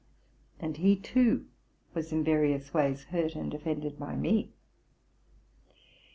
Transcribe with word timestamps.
And 0.59 0.77
he, 0.77 0.95
too, 0.95 1.45
was 1.93 2.11
in 2.11 2.23
various 2.23 2.73
ways 2.73 3.03
hurt 3.03 3.35
and 3.35 3.53
offended 3.53 3.99
by 3.99 4.15
me. 4.15 4.49